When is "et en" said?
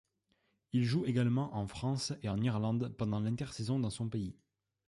2.23-2.41